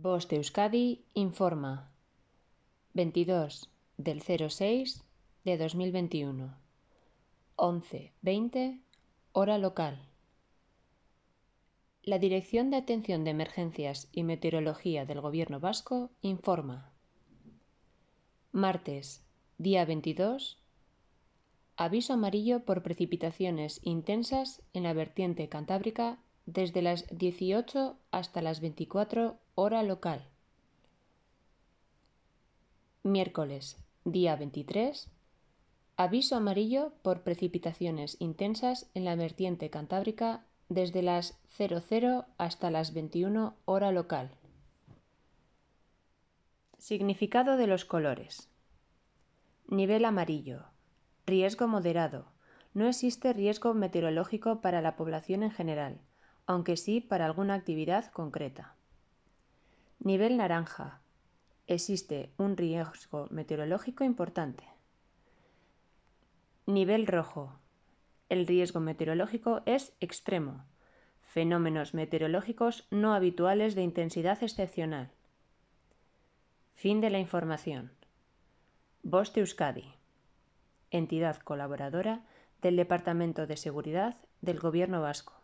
Voz 0.00 0.28
de 0.28 0.36
Euskadi 0.36 1.04
informa. 1.14 1.90
22 2.94 3.68
del 3.96 4.22
06 4.22 5.02
de 5.42 5.58
2021 5.58 6.54
11.20 7.56 8.80
hora 9.32 9.58
local. 9.58 9.98
La 12.04 12.20
Dirección 12.20 12.70
de 12.70 12.76
Atención 12.76 13.24
de 13.24 13.30
Emergencias 13.30 14.08
y 14.12 14.22
Meteorología 14.22 15.04
del 15.04 15.20
Gobierno 15.20 15.58
Vasco 15.58 16.12
informa. 16.22 16.92
Martes, 18.52 19.26
día 19.58 19.84
22 19.84 20.62
Aviso 21.76 22.12
amarillo 22.12 22.64
por 22.64 22.84
precipitaciones 22.84 23.80
intensas 23.82 24.62
en 24.74 24.84
la 24.84 24.92
vertiente 24.92 25.48
cantábrica 25.48 26.20
desde 26.46 26.82
las 26.82 27.04
18 27.10 27.96
hasta 28.12 28.42
las 28.42 28.60
24 28.60 29.40
hora 29.60 29.82
local. 29.82 30.22
Miércoles, 33.02 33.76
día 34.04 34.36
23. 34.36 35.10
Aviso 35.96 36.36
amarillo 36.36 36.92
por 37.02 37.24
precipitaciones 37.24 38.16
intensas 38.20 38.88
en 38.94 39.04
la 39.04 39.16
vertiente 39.16 39.68
cantábrica 39.68 40.44
desde 40.68 41.02
las 41.02 41.40
00 41.48 42.26
hasta 42.38 42.70
las 42.70 42.94
21 42.94 43.56
hora 43.64 43.90
local. 43.90 44.30
Significado 46.78 47.56
de 47.56 47.66
los 47.66 47.84
colores. 47.84 48.48
Nivel 49.66 50.04
amarillo. 50.04 50.66
Riesgo 51.26 51.66
moderado. 51.66 52.26
No 52.74 52.86
existe 52.86 53.32
riesgo 53.32 53.74
meteorológico 53.74 54.60
para 54.60 54.80
la 54.82 54.94
población 54.94 55.42
en 55.42 55.50
general, 55.50 56.00
aunque 56.46 56.76
sí 56.76 57.00
para 57.00 57.26
alguna 57.26 57.54
actividad 57.54 58.12
concreta. 58.12 58.77
Nivel 59.98 60.36
naranja. 60.36 61.00
Existe 61.66 62.30
un 62.38 62.56
riesgo 62.56 63.26
meteorológico 63.30 64.04
importante. 64.04 64.64
Nivel 66.66 67.06
rojo. 67.06 67.58
El 68.28 68.46
riesgo 68.46 68.80
meteorológico 68.80 69.62
es 69.66 69.92
extremo. 70.00 70.64
Fenómenos 71.22 71.94
meteorológicos 71.94 72.86
no 72.90 73.14
habituales 73.14 73.74
de 73.74 73.82
intensidad 73.82 74.42
excepcional. 74.42 75.10
Fin 76.74 77.00
de 77.00 77.10
la 77.10 77.18
información. 77.18 77.92
Voz 79.02 79.36
Euskadi 79.36 79.98
entidad 80.90 81.36
colaboradora 81.38 82.22
del 82.62 82.76
Departamento 82.76 83.46
de 83.46 83.56
Seguridad 83.56 84.16
del 84.40 84.58
Gobierno 84.58 85.00
Vasco. 85.00 85.37